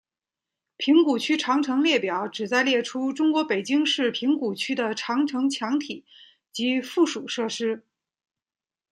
[0.77, 6.05] 平谷区长城列表旨在列出中国北京市平谷区的长城墙体
[6.51, 7.85] 及附属设施。